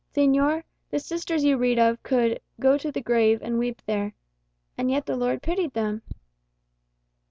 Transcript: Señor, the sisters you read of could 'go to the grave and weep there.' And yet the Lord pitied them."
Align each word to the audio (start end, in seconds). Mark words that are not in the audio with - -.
Señor, 0.15 0.63
the 0.89 0.97
sisters 0.97 1.43
you 1.43 1.57
read 1.57 1.77
of 1.77 2.01
could 2.01 2.39
'go 2.59 2.75
to 2.75 2.91
the 2.91 3.03
grave 3.03 3.39
and 3.43 3.59
weep 3.59 3.83
there.' 3.85 4.15
And 4.75 4.89
yet 4.89 5.05
the 5.05 5.15
Lord 5.15 5.43
pitied 5.43 5.73
them." 5.75 6.01